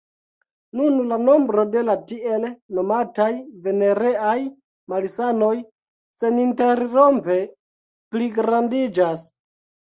[0.77, 2.47] Nun la nombro de la tiel
[2.79, 3.29] nomataj
[3.67, 4.33] venereaj
[4.95, 5.53] malsanoj
[6.25, 7.41] seninterrompe
[8.17, 9.27] pligrandiĝas.